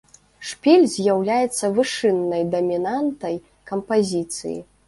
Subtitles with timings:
[0.51, 3.35] Шпіль з'яўляецца вышыннай дамінантай
[3.75, 4.61] кампазіцыі.